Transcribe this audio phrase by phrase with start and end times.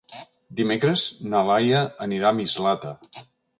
[0.59, 1.03] Dimecres
[1.35, 2.97] na Laia anirà a Mislata.